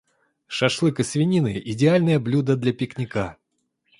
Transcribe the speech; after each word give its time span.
Шашлык 0.47 0.99
из 0.99 1.09
свинины- 1.11 1.61
идеальное 1.63 2.19
блюдо 2.19 2.55
для 2.57 2.73
пикника. 2.73 3.37